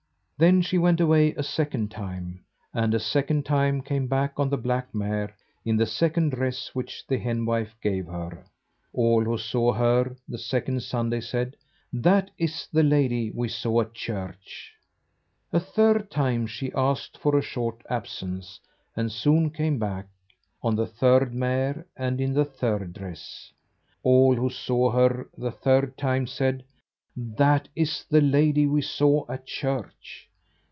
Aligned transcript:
Then 0.41 0.63
she 0.63 0.79
went 0.79 0.99
away 0.99 1.35
a 1.35 1.43
second 1.43 1.91
time, 1.91 2.43
and 2.73 2.95
a 2.95 2.99
second 2.99 3.45
time 3.45 3.83
came 3.83 4.07
back 4.07 4.39
on 4.39 4.49
the 4.49 4.57
black 4.57 4.91
mare 4.91 5.35
in 5.63 5.77
the 5.77 5.85
second 5.85 6.31
dress 6.31 6.73
which 6.73 7.05
the 7.05 7.19
henwife 7.19 7.75
gave 7.79 8.07
her. 8.07 8.43
All 8.91 9.23
who 9.23 9.37
saw 9.37 9.71
her 9.73 10.15
the 10.27 10.39
second 10.39 10.81
Sunday 10.81 11.19
said: 11.21 11.55
"That 11.93 12.31
is 12.39 12.67
the 12.73 12.81
lady 12.81 13.29
we 13.29 13.49
saw 13.49 13.81
at 13.81 13.93
church." 13.93 14.73
A 15.53 15.59
third 15.59 16.09
time 16.09 16.47
she 16.47 16.73
asked 16.73 17.19
for 17.19 17.37
a 17.37 17.43
short 17.43 17.83
absence, 17.87 18.59
and 18.95 19.11
soon 19.11 19.51
came 19.51 19.77
back 19.77 20.07
on 20.63 20.75
the 20.75 20.87
third 20.87 21.35
mare 21.35 21.85
and 21.95 22.19
in 22.19 22.33
the 22.33 22.45
third 22.45 22.93
dress. 22.93 23.53
All 24.01 24.35
who 24.35 24.49
saw 24.49 24.89
her 24.89 25.29
the 25.37 25.51
third 25.51 25.95
time 25.99 26.25
said: 26.25 26.63
"That 27.15 27.67
is 27.75 28.05
the 28.09 28.21
lady 28.21 28.65
we 28.65 28.81
saw 28.81 29.25
at 29.31 29.45
church." 29.45 30.29